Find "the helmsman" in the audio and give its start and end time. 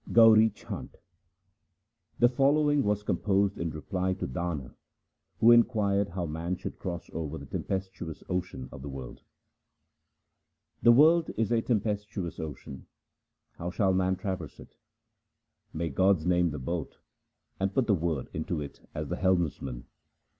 19.09-19.85